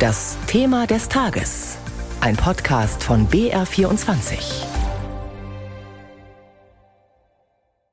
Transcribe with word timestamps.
Das 0.00 0.38
Thema 0.46 0.86
des 0.86 1.10
Tages. 1.10 1.76
Ein 2.22 2.34
Podcast 2.34 3.04
von 3.04 3.28
BR24. 3.28 4.64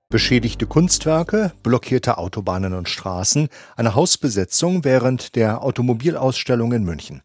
Beschädigte 0.07 0.67
Kunstwerke, 0.67 1.51
blockierte 1.63 2.17
Autobahnen 2.17 2.75
und 2.75 2.87
Straßen, 2.87 3.49
eine 3.75 3.93
Hausbesetzung 3.93 4.85
während 4.85 5.35
der 5.35 5.61
Automobilausstellung 5.65 6.71
in 6.71 6.85
München. 6.85 7.23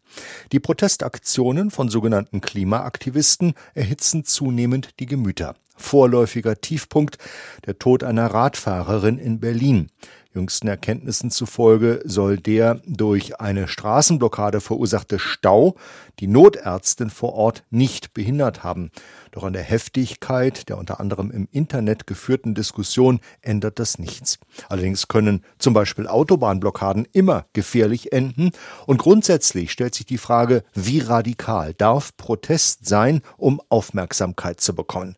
Die 0.51 0.59
Protestaktionen 0.59 1.71
von 1.71 1.87
sogenannten 1.87 2.41
Klimaaktivisten 2.41 3.53
erhitzen 3.73 4.25
zunehmend 4.25 4.99
die 4.99 5.05
Gemüter. 5.05 5.55
Vorläufiger 5.77 6.59
Tiefpunkt 6.59 7.19
der 7.65 7.79
Tod 7.79 8.03
einer 8.03 8.27
Radfahrerin 8.27 9.17
in 9.17 9.39
Berlin. 9.39 9.89
Jüngsten 10.33 10.67
Erkenntnissen 10.67 11.29
zufolge 11.29 12.01
soll 12.05 12.37
der 12.37 12.81
durch 12.87 13.39
eine 13.39 13.67
Straßenblockade 13.67 14.61
verursachte 14.61 15.19
Stau 15.19 15.75
die 16.19 16.27
Notärztin 16.27 17.11
vor 17.11 17.33
Ort 17.33 17.63
nicht 17.69 18.13
behindert 18.13 18.63
haben. 18.63 18.89
Doch 19.31 19.43
an 19.43 19.53
der 19.53 19.61
Heftigkeit 19.61 20.69
der 20.69 20.77
unter 20.77 20.99
anderem 20.99 21.29
im 21.29 21.47
Internet 21.51 22.07
geführten 22.07 22.55
Diskussion 22.55 23.19
ändert 23.41 23.77
das 23.77 23.99
nichts. 23.99 24.39
Allerdings 24.69 25.07
können 25.07 25.43
zum 25.59 25.73
Beispiel 25.73 26.07
Autobahnblockaden 26.07 27.07
immer 27.13 27.45
gefährlich 27.53 28.11
enden 28.11 28.51
und 28.87 28.97
grundsätzlich 28.97 29.71
stellt 29.71 29.93
sich 29.93 30.05
die 30.05 30.17
Frage, 30.17 30.63
wie 30.73 30.99
radikal 30.99 31.73
darf 31.75 32.17
Protest 32.17 32.87
sein, 32.87 33.21
um 33.37 33.61
Aufmerksamkeit 33.69 34.61
zu 34.61 34.73
bekommen. 34.73 35.15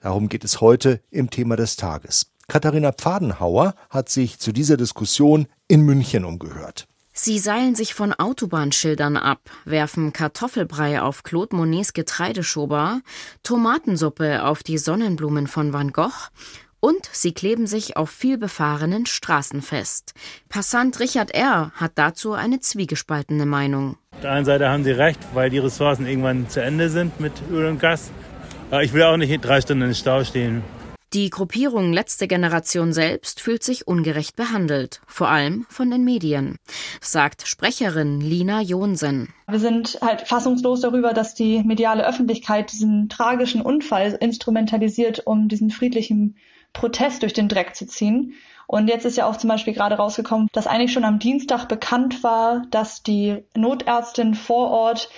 Darum 0.00 0.28
geht 0.28 0.44
es 0.44 0.60
heute 0.60 1.00
im 1.10 1.30
Thema 1.30 1.56
des 1.56 1.76
Tages. 1.76 2.30
Katharina 2.50 2.90
Pfadenhauer 2.90 3.74
hat 3.90 4.08
sich 4.08 4.40
zu 4.40 4.50
dieser 4.50 4.76
Diskussion 4.76 5.46
in 5.68 5.82
München 5.82 6.24
umgehört. 6.24 6.88
Sie 7.12 7.38
seilen 7.38 7.76
sich 7.76 7.94
von 7.94 8.12
Autobahnschildern 8.12 9.16
ab, 9.16 9.38
werfen 9.64 10.12
Kartoffelbrei 10.12 11.00
auf 11.00 11.22
Claude 11.22 11.54
Monets 11.54 11.92
Getreideschober, 11.92 13.02
Tomatensuppe 13.44 14.44
auf 14.44 14.64
die 14.64 14.78
Sonnenblumen 14.78 15.46
von 15.46 15.72
Van 15.72 15.92
Gogh 15.92 16.30
und 16.80 17.08
sie 17.12 17.32
kleben 17.32 17.68
sich 17.68 17.96
auf 17.96 18.10
vielbefahrenen 18.10 19.06
Straßen 19.06 19.62
fest. 19.62 20.14
Passant 20.48 20.98
Richard 20.98 21.30
R. 21.32 21.70
hat 21.76 21.92
dazu 21.94 22.32
eine 22.32 22.58
zwiegespaltene 22.58 23.46
Meinung. 23.46 23.96
Auf 24.10 24.22
der 24.22 24.32
einen 24.32 24.44
Seite 24.44 24.68
haben 24.68 24.82
sie 24.82 24.90
recht, 24.90 25.20
weil 25.34 25.50
die 25.50 25.58
Ressourcen 25.58 26.04
irgendwann 26.04 26.48
zu 26.48 26.60
Ende 26.60 26.90
sind 26.90 27.20
mit 27.20 27.32
Öl 27.48 27.66
und 27.66 27.78
Gas. 27.78 28.10
Aber 28.72 28.82
ich 28.82 28.92
will 28.92 29.04
auch 29.04 29.16
nicht 29.16 29.44
drei 29.44 29.60
Stunden 29.60 29.84
in 29.84 29.94
Stau 29.94 30.24
stehen. 30.24 30.64
Die 31.12 31.28
Gruppierung 31.28 31.92
Letzte 31.92 32.28
Generation 32.28 32.92
selbst 32.92 33.40
fühlt 33.40 33.64
sich 33.64 33.88
ungerecht 33.88 34.36
behandelt, 34.36 35.00
vor 35.08 35.28
allem 35.28 35.66
von 35.68 35.90
den 35.90 36.04
Medien, 36.04 36.56
sagt 37.00 37.48
Sprecherin 37.48 38.20
Lina 38.20 38.60
Jonsen. 38.60 39.34
Wir 39.48 39.58
sind 39.58 39.98
halt 40.02 40.28
fassungslos 40.28 40.82
darüber, 40.82 41.12
dass 41.12 41.34
die 41.34 41.64
mediale 41.64 42.06
Öffentlichkeit 42.06 42.70
diesen 42.70 43.08
tragischen 43.08 43.60
Unfall 43.60 44.16
instrumentalisiert, 44.20 45.26
um 45.26 45.48
diesen 45.48 45.72
friedlichen 45.72 46.36
Protest 46.72 47.24
durch 47.24 47.32
den 47.32 47.48
Dreck 47.48 47.74
zu 47.74 47.88
ziehen. 47.88 48.34
Und 48.68 48.86
jetzt 48.86 49.04
ist 49.04 49.16
ja 49.16 49.26
auch 49.26 49.36
zum 49.36 49.48
Beispiel 49.48 49.74
gerade 49.74 49.96
rausgekommen, 49.96 50.46
dass 50.52 50.68
eigentlich 50.68 50.92
schon 50.92 51.04
am 51.04 51.18
Dienstag 51.18 51.66
bekannt 51.66 52.22
war, 52.22 52.62
dass 52.70 53.02
die 53.02 53.42
Notärztin 53.56 54.36
vor 54.36 54.70
Ort 54.70 55.10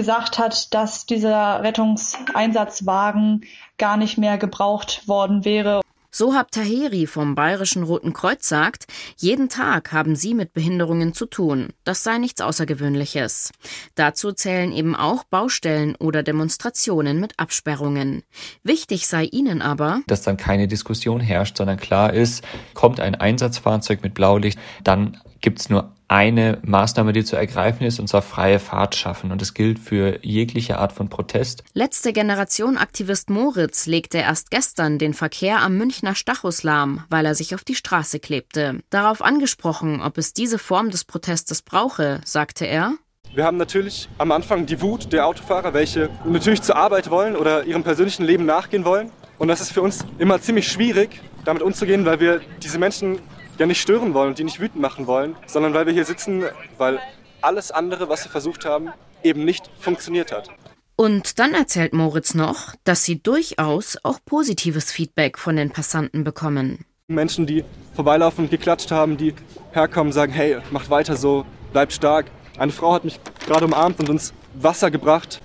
gesagt 0.00 0.38
hat, 0.38 0.72
dass 0.72 1.04
dieser 1.04 1.62
Rettungseinsatzwagen 1.62 3.42
gar 3.76 3.98
nicht 3.98 4.16
mehr 4.16 4.38
gebraucht 4.38 5.06
worden 5.06 5.44
wäre. 5.44 5.82
Sohab 6.10 6.50
Taheri 6.50 7.06
vom 7.06 7.34
Bayerischen 7.34 7.82
Roten 7.82 8.14
Kreuz 8.14 8.48
sagt, 8.48 8.86
jeden 9.18 9.50
Tag 9.50 9.92
haben 9.92 10.16
sie 10.16 10.32
mit 10.32 10.54
Behinderungen 10.54 11.12
zu 11.12 11.26
tun. 11.26 11.68
Das 11.84 12.02
sei 12.02 12.16
nichts 12.16 12.40
Außergewöhnliches. 12.40 13.52
Dazu 13.94 14.32
zählen 14.32 14.72
eben 14.72 14.96
auch 14.96 15.22
Baustellen 15.24 15.96
oder 15.96 16.22
Demonstrationen 16.22 17.20
mit 17.20 17.38
Absperrungen. 17.38 18.22
Wichtig 18.64 19.06
sei 19.06 19.24
ihnen 19.24 19.60
aber, 19.60 20.00
dass 20.06 20.22
dann 20.22 20.38
keine 20.38 20.66
Diskussion 20.66 21.20
herrscht, 21.20 21.58
sondern 21.58 21.76
klar 21.76 22.14
ist, 22.14 22.42
kommt 22.72 23.00
ein 23.00 23.14
Einsatzfahrzeug 23.14 24.02
mit 24.02 24.14
Blaulicht, 24.14 24.58
dann 24.82 25.20
gibt 25.42 25.60
es 25.60 25.68
nur 25.68 25.94
eine 26.10 26.58
Maßnahme, 26.62 27.12
die 27.12 27.24
zu 27.24 27.36
ergreifen 27.36 27.86
ist, 27.86 28.00
und 28.00 28.08
zwar 28.08 28.22
freie 28.22 28.58
Fahrt 28.58 28.96
schaffen. 28.96 29.30
Und 29.30 29.40
das 29.40 29.54
gilt 29.54 29.78
für 29.78 30.18
jegliche 30.24 30.78
Art 30.78 30.92
von 30.92 31.08
Protest. 31.08 31.62
Letzte 31.72 32.12
Generation 32.12 32.76
Aktivist 32.76 33.30
Moritz 33.30 33.86
legte 33.86 34.18
erst 34.18 34.50
gestern 34.50 34.98
den 34.98 35.14
Verkehr 35.14 35.60
am 35.60 35.78
Münchner 35.78 36.16
Stachus 36.16 36.64
lahm, 36.64 37.04
weil 37.10 37.26
er 37.26 37.36
sich 37.36 37.54
auf 37.54 37.62
die 37.62 37.76
Straße 37.76 38.18
klebte. 38.18 38.80
Darauf 38.90 39.22
angesprochen, 39.22 40.02
ob 40.02 40.18
es 40.18 40.32
diese 40.32 40.58
Form 40.58 40.90
des 40.90 41.04
Protestes 41.04 41.62
brauche, 41.62 42.20
sagte 42.24 42.66
er. 42.66 42.94
Wir 43.32 43.44
haben 43.44 43.58
natürlich 43.58 44.08
am 44.18 44.32
Anfang 44.32 44.66
die 44.66 44.82
Wut 44.82 45.12
der 45.12 45.28
Autofahrer, 45.28 45.74
welche 45.74 46.10
natürlich 46.24 46.62
zur 46.62 46.74
Arbeit 46.74 47.08
wollen 47.10 47.36
oder 47.36 47.62
ihrem 47.62 47.84
persönlichen 47.84 48.24
Leben 48.24 48.46
nachgehen 48.46 48.84
wollen. 48.84 49.12
Und 49.38 49.46
das 49.46 49.60
ist 49.60 49.70
für 49.70 49.80
uns 49.80 50.04
immer 50.18 50.40
ziemlich 50.40 50.66
schwierig, 50.66 51.20
damit 51.44 51.62
umzugehen, 51.62 52.04
weil 52.04 52.18
wir 52.18 52.40
diese 52.60 52.80
Menschen 52.80 53.20
ja 53.60 53.66
nicht 53.66 53.80
stören 53.80 54.14
wollen 54.14 54.30
und 54.30 54.38
die 54.38 54.44
nicht 54.44 54.58
wütend 54.58 54.80
machen 54.80 55.06
wollen, 55.06 55.36
sondern 55.46 55.74
weil 55.74 55.86
wir 55.86 55.92
hier 55.92 56.04
sitzen, 56.04 56.44
weil 56.78 56.98
alles 57.42 57.70
andere, 57.70 58.08
was 58.08 58.24
wir 58.24 58.30
versucht 58.30 58.64
haben, 58.64 58.88
eben 59.22 59.44
nicht 59.44 59.70
funktioniert 59.78 60.32
hat. 60.32 60.48
Und 60.96 61.38
dann 61.38 61.54
erzählt 61.54 61.94
Moritz 61.94 62.34
noch, 62.34 62.74
dass 62.84 63.04
sie 63.04 63.22
durchaus 63.22 63.96
auch 64.02 64.18
positives 64.24 64.92
Feedback 64.92 65.38
von 65.38 65.56
den 65.56 65.70
Passanten 65.70 66.24
bekommen. 66.24 66.84
Menschen, 67.08 67.46
die 67.46 67.64
vorbeilaufen 67.94 68.44
und 68.44 68.50
geklatscht 68.50 68.90
haben, 68.90 69.16
die 69.16 69.34
herkommen, 69.72 70.12
sagen, 70.12 70.32
hey, 70.32 70.58
macht 70.70 70.90
weiter 70.90 71.16
so, 71.16 71.44
bleibt 71.72 71.92
stark. 71.92 72.26
Eine 72.58 72.72
Frau 72.72 72.92
hat 72.92 73.04
mich 73.04 73.18
gerade 73.46 73.64
umarmt 73.64 73.98
und 74.00 74.10
uns 74.10 74.34
Wasser 74.54 74.90
gebracht. 74.90 75.40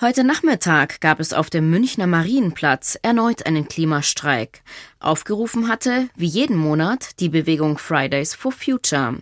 Heute 0.00 0.24
Nachmittag 0.24 1.00
gab 1.00 1.20
es 1.20 1.32
auf 1.32 1.50
dem 1.50 1.70
Münchner 1.70 2.08
Marienplatz 2.08 2.98
erneut 3.02 3.46
einen 3.46 3.68
Klimastreik. 3.68 4.62
Aufgerufen 4.98 5.68
hatte, 5.68 6.08
wie 6.16 6.26
jeden 6.26 6.56
Monat, 6.56 7.20
die 7.20 7.28
Bewegung 7.28 7.78
Fridays 7.78 8.34
for 8.34 8.50
Future. 8.50 9.18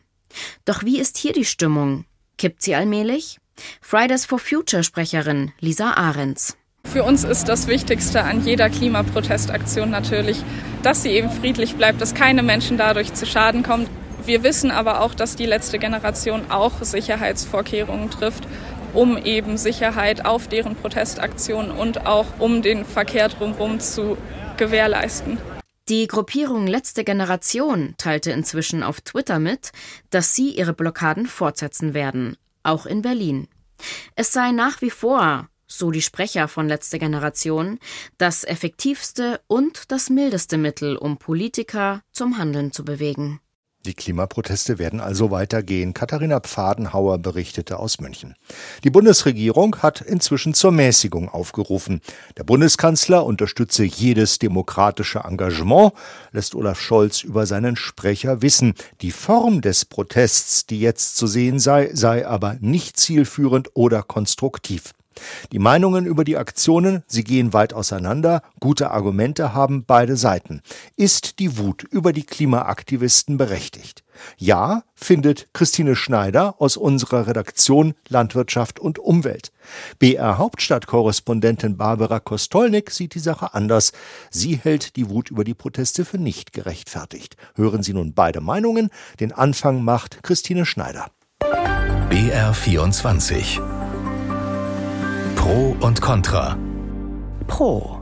Doch 0.65 0.83
wie 0.83 0.99
ist 0.99 1.19
hier 1.19 1.34
die 1.34 1.44
Stimmung? 1.44 2.06
Kippt 2.38 2.62
sie 2.62 2.75
allmählich? 2.75 3.38
Fridays 3.83 4.25
for 4.25 4.38
Future 4.38 4.83
Sprecherin 4.83 5.53
Lisa 5.60 5.93
Ahrens. 5.93 6.56
Für 6.91 7.04
uns 7.04 7.22
ist 7.22 7.50
das 7.50 7.66
Wichtigste 7.66 8.25
an 8.25 8.43
jeder 8.43 8.71
Klimaprotestaktion 8.71 9.91
natürlich, 9.91 10.43
dass 10.83 11.03
sie 11.03 11.10
eben 11.10 11.28
friedlich 11.28 11.77
bleibt, 11.77 12.00
dass 12.00 12.15
keine 12.15 12.43
Menschen 12.43 12.78
dadurch 12.78 13.12
zu 13.12 13.27
Schaden 13.27 13.62
kommen. 13.62 13.91
Wir 14.25 14.43
wissen 14.43 14.71
aber 14.71 15.03
auch, 15.03 15.15
dass 15.15 15.37
die 15.37 15.47
letzte 15.47 15.78
Generation 15.78 16.50
auch 16.50 16.83
Sicherheitsvorkehrungen 16.83 18.09
trifft 18.09 18.49
um 18.94 19.16
eben 19.16 19.56
Sicherheit 19.56 20.25
auf 20.25 20.48
deren 20.48 20.76
Protestaktionen 20.76 21.70
und 21.70 22.06
auch 22.06 22.26
um 22.38 22.62
den 22.62 22.84
Verkehr 22.84 23.28
drumherum 23.28 23.80
zu 23.80 24.16
gewährleisten. 24.56 25.38
Die 25.88 26.06
Gruppierung 26.06 26.66
Letzte 26.66 27.03
Generation 27.03 27.94
teilte 27.98 28.30
inzwischen 28.30 28.82
auf 28.82 29.00
Twitter 29.00 29.38
mit, 29.38 29.72
dass 30.10 30.34
sie 30.34 30.50
ihre 30.50 30.72
Blockaden 30.72 31.26
fortsetzen 31.26 31.92
werden, 31.92 32.36
auch 32.62 32.86
in 32.86 33.03
Berlin. 33.03 33.48
Es 34.14 34.32
sei 34.32 34.53
nach 34.53 34.80
wie 34.80 34.91
vor, 34.91 35.48
so 35.66 35.91
die 35.91 36.03
Sprecher 36.03 36.48
von 36.48 36.69
Letzte 36.69 36.98
Generation, 36.98 37.78
das 38.16 38.44
effektivste 38.44 39.41
und 39.48 39.91
das 39.91 40.09
mildeste 40.09 40.56
Mittel, 40.56 40.97
um 40.97 41.19
Politiker 41.19 42.03
zum 42.12 42.38
Handeln 42.38 42.72
zu 42.72 42.84
bewegen. 42.84 43.41
Die 43.84 43.94
Klimaproteste 43.94 44.78
werden 44.78 45.00
also 45.00 45.32
weitergehen. 45.32 45.93
Katharina 45.93 46.38
Pfadenhauer 46.38 47.19
berichtete 47.19 47.81
aus 47.81 47.98
München. 48.00 48.37
Die 48.84 48.91
Bundesregierung 48.91 49.76
hat 49.82 50.00
inzwischen 50.00 50.54
zur 50.54 50.70
Mäßigung 50.70 51.28
aufgerufen. 51.28 52.00
Der 52.37 52.44
Bundeskanzler 52.44 53.26
unterstütze 53.26 53.82
jedes 53.82 54.38
demokratische 54.38 55.21
Engagement, 55.21 55.94
lässt 56.31 56.54
Olaf 56.54 56.81
Scholz 56.81 57.25
über 57.25 57.44
seinen 57.44 57.75
Sprecher 57.75 58.41
wissen. 58.41 58.75
Die 59.00 59.10
Form 59.10 59.62
des 59.62 59.84
Protests, 59.84 60.65
die 60.66 60.78
jetzt 60.78 61.16
zu 61.16 61.26
sehen 61.26 61.59
sei, 61.59 61.91
sei 61.92 62.24
aber 62.24 62.59
nicht 62.60 63.01
zielführend 63.01 63.71
oder 63.74 64.04
konstruktiv. 64.04 64.92
Die 65.53 65.59
Meinungen 65.59 66.06
über 66.06 66.24
die 66.24 66.36
Aktionen, 66.36 67.03
sie 67.06 67.24
gehen 67.24 67.53
weit 67.53 67.74
auseinander, 67.74 68.42
gute 68.60 68.91
Argumente 68.91 69.54
haben 69.54 69.84
beide 69.84 70.16
Seiten. 70.16 70.62
Ist 70.97 71.38
die 71.38 71.59
Wut 71.59 71.82
über 71.82 72.12
die 72.12 72.24
Klimaaktivisten 72.24 73.36
berechtigt? 73.36 74.04
Ja, 74.36 74.82
findet 74.94 75.48
Christine 75.53 75.97
Schneider 75.97 76.56
aus 76.59 76.76
unserer 76.76 77.26
Redaktion 77.26 77.94
Landwirtschaft 78.09 78.78
und 78.78 78.98
Umwelt. 78.98 79.53
BR 79.98 80.38
Hauptstadtkorrespondentin 80.38 81.76
Barbara 81.76 82.20
Kostolnik 82.20 82.91
sieht 82.91 83.14
die 83.14 83.20
Sache 83.20 83.54
anders. 83.54 83.92
Sie 84.30 84.56
hält 84.56 84.97
die 84.97 85.09
Wut 85.09 85.30
über 85.30 85.44
die 85.44 85.54
Proteste 85.54 86.04
für 86.04 86.18
nicht 86.18 86.53
gerechtfertigt. 86.53 87.36
Hören 87.54 87.82
Sie 87.82 87.94
nun 87.94 88.14
beide 88.14 88.41
Meinungen. 88.41 88.91
Den 89.20 89.32
Anfang 89.32 89.82
macht 89.82 90.22
Christine 90.22 90.66
Schneider. 90.66 91.06
BR 92.10 92.54
24 92.54 93.60
Pro 95.42 95.77
und 95.80 96.00
Contra. 96.00 96.56
Pro. 97.48 97.98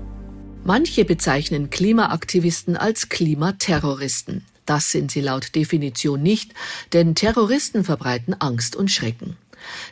Manche 0.62 1.06
bezeichnen 1.06 1.70
Klimaaktivisten 1.70 2.76
als 2.76 3.08
Klimaterroristen. 3.08 4.44
Das 4.66 4.90
sind 4.90 5.10
sie 5.10 5.22
laut 5.22 5.54
Definition 5.54 6.22
nicht, 6.22 6.52
denn 6.92 7.14
Terroristen 7.14 7.82
verbreiten 7.82 8.37
Angst 8.38 8.76
und 8.76 8.90
Schrecken. 8.90 9.38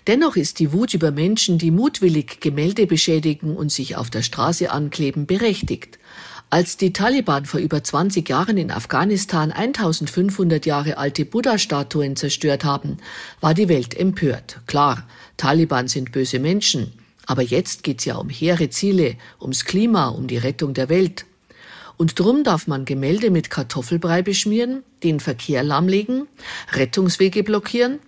Dennoch 0.07 0.37
ist 0.37 0.59
die 0.59 0.75
Wut 0.75 0.93
über 0.93 1.11
Menschen, 1.11 1.57
die 1.57 1.71
mutwillig 1.71 2.41
Gemälde 2.41 2.87
beschädigen 2.87 3.57
und 3.57 3.73
sich 3.73 3.97
auf 3.97 4.11
der 4.11 4.21
Straße 4.21 4.71
ankleben, 4.71 5.25
berechtigt. 5.25 5.99
Als 6.51 6.77
die 6.77 6.93
Taliban 6.93 7.47
vor 7.47 7.61
über 7.61 7.83
20 7.83 8.29
Jahren 8.29 8.59
in 8.59 8.71
Afghanistan 8.71 9.53
1500 9.53 10.67
Jahre 10.67 10.99
alte 10.99 11.25
Buddha-Statuen 11.25 12.15
zerstört 12.15 12.65
haben, 12.65 12.99
war 13.41 13.55
die 13.55 13.71
Welt 13.71 13.97
empört. 13.97 14.61
Klar, 14.67 15.09
Taliban 15.39 15.89
sind 15.89 16.13
böse 16.13 16.41
Menschen. 16.41 16.93
Aber 17.29 17.43
jetzt 17.43 17.83
geht's 17.83 18.07
ja 18.07 18.17
um 18.17 18.31
hehre 18.31 18.71
Ziele, 18.71 19.17
ums 19.39 19.67
Klima, 19.67 20.09
um 20.09 20.27
die 20.27 20.39
Rettung 20.39 20.73
der 20.73 20.89
Welt. 20.89 21.27
Und 21.99 22.19
drum 22.19 22.43
darf 22.43 22.67
man 22.67 22.87
Gemälde 22.87 23.31
mit 23.31 23.51
Kartoffelbrei 23.51 24.23
beschmieren, 24.23 24.83
den 25.03 25.21
Verkehr 25.21 25.63
lahmlegen, 25.63 26.27
Rettungswege 26.73 27.45
blockieren, 27.45 27.99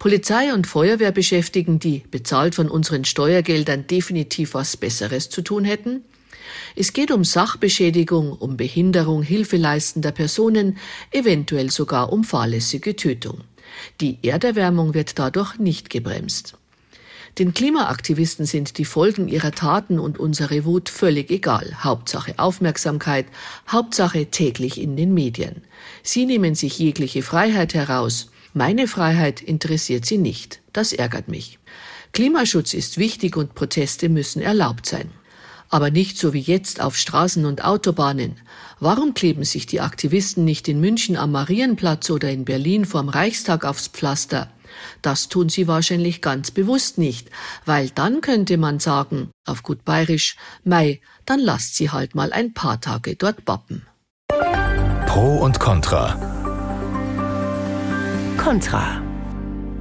Polizei 0.00 0.52
und 0.52 0.66
Feuerwehr 0.66 1.12
beschäftigen, 1.12 1.78
die, 1.78 2.02
bezahlt 2.10 2.56
von 2.56 2.68
unseren 2.68 3.04
Steuergeldern, 3.04 3.86
definitiv 3.86 4.54
was 4.54 4.76
Besseres 4.76 5.30
zu 5.30 5.42
tun 5.42 5.64
hätten, 5.64 6.02
es 6.74 6.92
geht 6.92 7.12
um 7.12 7.22
Sachbeschädigung, 7.22 8.32
um 8.32 8.56
Behinderung 8.56 9.22
hilfeleistender 9.22 10.10
Personen, 10.10 10.78
eventuell 11.12 11.70
sogar 11.70 12.12
um 12.12 12.24
fahrlässige 12.24 12.96
Tötung. 12.96 13.42
Die 14.00 14.18
Erderwärmung 14.22 14.94
wird 14.94 15.18
dadurch 15.18 15.58
nicht 15.58 15.90
gebremst. 15.90 16.56
Den 17.38 17.52
Klimaaktivisten 17.52 18.46
sind 18.46 18.78
die 18.78 18.84
Folgen 18.84 19.28
ihrer 19.28 19.50
Taten 19.50 19.98
und 19.98 20.18
unsere 20.18 20.64
Wut 20.64 20.88
völlig 20.88 21.30
egal. 21.30 21.82
Hauptsache 21.82 22.38
Aufmerksamkeit, 22.38 23.26
Hauptsache 23.68 24.26
täglich 24.26 24.80
in 24.80 24.96
den 24.96 25.14
Medien. 25.14 25.62
Sie 26.02 26.26
nehmen 26.26 26.54
sich 26.54 26.78
jegliche 26.78 27.22
Freiheit 27.22 27.74
heraus. 27.74 28.30
Meine 28.52 28.86
Freiheit 28.86 29.42
interessiert 29.42 30.06
sie 30.06 30.18
nicht. 30.18 30.60
Das 30.72 30.92
ärgert 30.92 31.28
mich. 31.28 31.58
Klimaschutz 32.12 32.72
ist 32.72 32.98
wichtig 32.98 33.36
und 33.36 33.56
Proteste 33.56 34.08
müssen 34.08 34.40
erlaubt 34.40 34.86
sein 34.86 35.10
aber 35.74 35.90
nicht 35.90 36.18
so 36.18 36.32
wie 36.32 36.40
jetzt 36.40 36.80
auf 36.80 36.96
Straßen 36.96 37.44
und 37.46 37.64
Autobahnen. 37.64 38.36
Warum 38.78 39.12
kleben 39.12 39.42
sich 39.42 39.66
die 39.66 39.80
Aktivisten 39.80 40.44
nicht 40.44 40.68
in 40.68 40.78
München 40.78 41.16
am 41.16 41.32
Marienplatz 41.32 42.10
oder 42.10 42.30
in 42.30 42.44
Berlin 42.44 42.84
vorm 42.84 43.08
Reichstag 43.08 43.64
aufs 43.64 43.88
Pflaster? 43.88 44.48
Das 45.02 45.28
tun 45.28 45.48
sie 45.48 45.68
wahrscheinlich 45.68 46.20
ganz 46.20 46.50
bewusst 46.50 46.98
nicht, 46.98 47.30
weil 47.64 47.90
dann 47.90 48.20
könnte 48.20 48.56
man 48.56 48.80
sagen, 48.80 49.30
auf 49.46 49.62
gut 49.62 49.84
bayerisch, 49.84 50.36
Mei, 50.64 51.00
dann 51.26 51.40
lasst 51.40 51.76
sie 51.76 51.90
halt 51.90 52.14
mal 52.14 52.32
ein 52.32 52.54
paar 52.54 52.80
Tage 52.80 53.16
dort 53.16 53.44
bappen. 53.44 53.86
Pro 55.06 55.38
und 55.38 55.60
Contra. 55.60 56.14
Contra. 58.36 59.00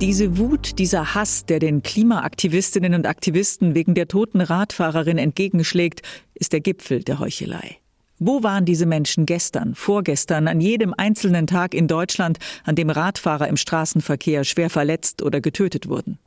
Diese 0.01 0.37
Wut, 0.37 0.79
dieser 0.79 1.15
Hass, 1.15 1.45
der 1.45 1.59
den 1.59 1.81
Klimaaktivistinnen 1.81 2.93
und 2.93 3.07
Aktivisten 3.07 3.73
wegen 3.73 3.95
der 3.95 4.07
toten 4.07 4.41
Radfahrerin 4.41 5.17
entgegenschlägt, 5.17 6.01
ist 6.33 6.53
der 6.53 6.61
Gipfel 6.61 7.03
der 7.03 7.19
Heuchelei. 7.19 7.77
Wo 8.19 8.43
waren 8.43 8.65
diese 8.65 8.85
Menschen 8.85 9.25
gestern, 9.25 9.75
vorgestern, 9.75 10.47
an 10.47 10.61
jedem 10.61 10.93
einzelnen 10.95 11.47
Tag 11.47 11.73
in 11.73 11.87
Deutschland, 11.87 12.37
an 12.63 12.75
dem 12.75 12.89
Radfahrer 12.89 13.47
im 13.47 13.57
Straßenverkehr 13.57 14.43
schwer 14.43 14.69
verletzt 14.69 15.21
oder 15.21 15.41
getötet 15.41 15.89
wurden? 15.89 16.19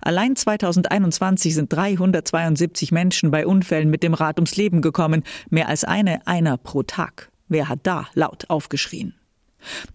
Allein 0.00 0.36
2021 0.36 1.54
sind 1.54 1.72
372 1.72 2.92
Menschen 2.92 3.30
bei 3.30 3.46
Unfällen 3.46 3.90
mit 3.90 4.02
dem 4.02 4.14
Rad 4.14 4.38
ums 4.38 4.56
Leben 4.56 4.82
gekommen, 4.82 5.22
mehr 5.50 5.68
als 5.68 5.84
eine 5.84 6.26
einer 6.26 6.56
pro 6.56 6.82
Tag. 6.82 7.30
Wer 7.48 7.68
hat 7.68 7.80
da 7.82 8.06
laut 8.14 8.48
aufgeschrien? 8.48 9.14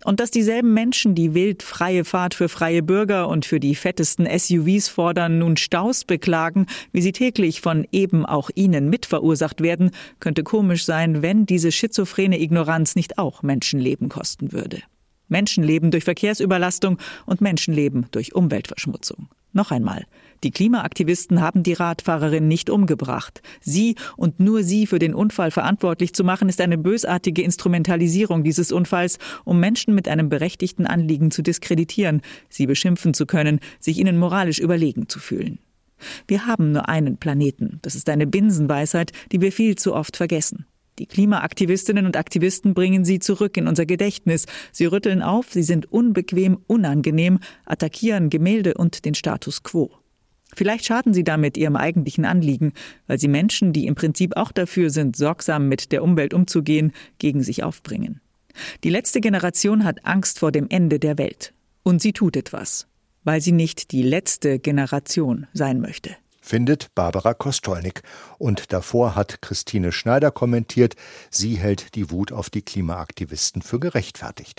Und 0.04 0.20
dass 0.20 0.32
dieselben 0.32 0.74
Menschen, 0.74 1.16
die 1.16 1.34
wild 1.34 1.64
freie 1.64 2.06
Fahrt 2.06 2.34
für 2.34 2.50
freie 2.50 2.84
Bürger 2.84 3.28
und 3.28 3.46
für 3.46 3.60
die 3.60 3.76
fettesten 3.76 4.26
SUVs 4.26 4.90
fordern, 4.90 5.40
nun 5.40 5.58
Staus 5.58 6.04
beklagen, 6.04 6.66
wie 6.92 7.02
sie 7.02 7.12
täglich 7.12 7.62
von 7.62 7.88
eben 7.92 8.26
auch 8.26 8.50
ihnen 8.56 8.90
mitverursacht 8.90 9.62
werden, 9.62 9.92
könnte 10.20 10.44
komisch 10.44 10.86
sein, 10.86 11.22
wenn 11.22 11.46
diese 11.46 11.72
schizophrene 11.72 12.40
Ignoranz 12.40 12.96
nicht 12.96 13.18
auch 13.18 13.44
Menschenleben 13.44 14.10
kosten 14.10 14.52
würde. 14.52 14.82
Menschenleben 15.28 15.92
durch 15.92 16.04
Verkehrsüberlastung 16.04 16.98
und 17.26 17.42
Menschenleben 17.42 18.08
durch 18.12 18.34
Umweltverschmutzung. 18.34 19.30
Noch 19.52 19.72
einmal, 19.72 20.06
die 20.44 20.52
Klimaaktivisten 20.52 21.42
haben 21.42 21.64
die 21.64 21.74
Radfahrerin 21.74 22.48
nicht 22.48 22.70
umgebracht. 22.70 23.42
Sie 23.62 23.96
und 24.16 24.40
nur 24.40 24.64
sie 24.64 24.86
für 24.86 25.00
den 25.00 25.14
Unfall 25.16 25.52
verantwortlich 25.52 26.14
zu 26.14 26.24
machen, 26.24 26.50
ist 26.50 26.62
eine 26.62 26.78
bösartige 26.78 27.42
Instrumentalisierung 27.42 28.44
dieses 28.44 28.72
Unfalls, 28.72 29.18
um 29.44 29.60
Menschen 29.60 29.96
mit 29.96 30.08
einem 30.08 30.30
berechtigten 30.30 30.86
Anliegen 30.86 31.32
zu 31.32 31.42
diskreditieren, 31.42 32.22
sie 32.48 32.68
beschimpfen 32.68 33.14
zu 33.14 33.26
können, 33.26 33.60
sich 33.80 33.98
ihnen 33.98 34.18
moralisch 34.18 34.60
überlegen 34.60 35.10
zu 35.10 35.20
fühlen. 35.20 35.60
Wir 36.28 36.46
haben 36.46 36.72
nur 36.72 36.88
einen 36.88 37.18
Planeten. 37.18 37.80
Das 37.82 37.96
ist 37.96 38.08
eine 38.10 38.28
Binsenweisheit, 38.28 39.12
die 39.32 39.42
wir 39.42 39.52
viel 39.52 39.76
zu 39.76 39.94
oft 39.94 40.16
vergessen. 40.16 40.66
Die 41.00 41.06
Klimaaktivistinnen 41.06 42.06
und 42.06 42.18
Aktivisten 42.18 42.74
bringen 42.74 43.06
sie 43.06 43.20
zurück 43.20 43.56
in 43.56 43.68
unser 43.68 43.86
Gedächtnis. 43.86 44.46
Sie 44.74 44.86
rütteln 44.86 45.22
auf, 45.22 45.48
sie 45.52 45.64
sind 45.64 45.92
unbequem, 45.92 46.60
unangenehm, 46.68 47.40
attackieren 47.66 48.30
Gemälde 48.30 48.74
und 48.74 49.06
den 49.06 49.16
Status 49.16 49.64
quo. 49.64 49.92
Vielleicht 50.54 50.86
schaden 50.86 51.14
sie 51.14 51.24
damit 51.24 51.58
ihrem 51.58 51.78
eigentlichen 51.78 52.26
Anliegen, 52.26 52.74
weil 53.08 53.20
sie 53.20 53.28
Menschen, 53.30 53.72
die 53.72 53.88
im 53.88 53.96
Prinzip 53.96 54.36
auch 54.36 54.52
dafür 54.52 54.90
sind, 54.90 55.16
sorgsam 55.16 55.70
mit 55.70 55.94
der 55.94 56.04
Umwelt 56.04 56.34
umzugehen, 56.34 56.92
gegen 57.18 57.44
sich 57.44 57.64
aufbringen. 57.64 58.20
Die 58.84 58.90
letzte 58.90 59.22
Generation 59.22 59.86
hat 59.86 60.06
Angst 60.06 60.40
vor 60.40 60.52
dem 60.52 60.68
Ende 60.70 61.00
der 61.00 61.18
Welt. 61.18 61.54
Und 61.84 62.02
sie 62.02 62.12
tut 62.12 62.36
etwas, 62.36 62.88
weil 63.24 63.40
sie 63.40 63.54
nicht 63.54 63.92
die 63.92 64.04
letzte 64.04 64.60
Generation 64.60 65.48
sein 65.54 65.80
möchte. 65.80 66.18
Findet 66.50 66.96
Barbara 66.96 67.36
Kostolnik. 67.36 68.02
Und 68.40 68.74
davor 68.74 69.14
hat 69.14 69.40
Christine 69.40 69.92
Schneider 69.92 70.32
kommentiert, 70.32 70.96
sie 71.30 71.60
hält 71.60 71.94
die 71.94 72.10
Wut 72.10 72.32
auf 72.32 72.50
die 72.50 72.64
Klimaaktivisten 72.64 73.62
für 73.62 73.80
gerechtfertigt. 73.80 74.58